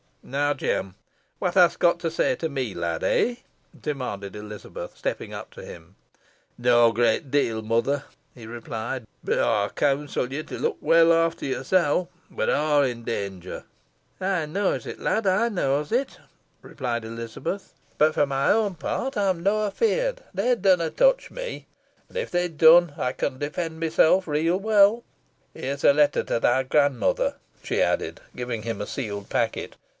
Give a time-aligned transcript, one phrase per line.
[0.23, 0.95] "Now, Jem,
[1.39, 3.35] what hast got to say to me, lad, eh?"
[3.79, 5.95] demanded Elizabeth, stepping up to him.
[6.57, 8.03] "Neaw great deal, mother,"
[8.33, 12.09] he replied; "boh ey keawnsel ye to look weel efter yersel.
[12.31, 13.63] We're aw i' dawnger."
[14.19, 16.17] "Ey knoas it, lad, ey knoas it,"
[16.61, 20.17] replied Elizabeth; "boh fo my own pert ey'm nah afeerd.
[20.33, 21.67] They darna touch me;
[22.09, 25.03] an' if they dun, ey con defend mysel reet weel.
[25.53, 29.75] Here's a letter to thy gran mother," she added, giving him a sealed packet.